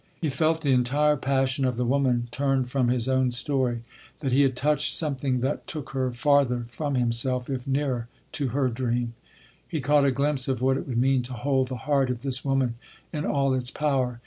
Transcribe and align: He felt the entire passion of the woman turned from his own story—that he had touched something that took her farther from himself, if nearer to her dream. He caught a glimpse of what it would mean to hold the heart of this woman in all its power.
He 0.19 0.31
felt 0.31 0.61
the 0.61 0.71
entire 0.71 1.15
passion 1.15 1.63
of 1.63 1.77
the 1.77 1.85
woman 1.85 2.27
turned 2.31 2.71
from 2.71 2.87
his 2.87 3.07
own 3.07 3.29
story—that 3.29 4.31
he 4.31 4.41
had 4.41 4.55
touched 4.55 4.95
something 4.97 5.41
that 5.41 5.67
took 5.67 5.91
her 5.91 6.11
farther 6.11 6.65
from 6.71 6.95
himself, 6.95 7.51
if 7.51 7.67
nearer 7.67 8.07
to 8.31 8.47
her 8.47 8.67
dream. 8.69 9.13
He 9.67 9.79
caught 9.79 10.03
a 10.05 10.11
glimpse 10.11 10.47
of 10.47 10.59
what 10.59 10.75
it 10.77 10.87
would 10.87 10.97
mean 10.97 11.21
to 11.21 11.33
hold 11.33 11.67
the 11.67 11.75
heart 11.85 12.09
of 12.09 12.23
this 12.23 12.43
woman 12.43 12.77
in 13.13 13.27
all 13.27 13.53
its 13.53 13.69
power. 13.69 14.19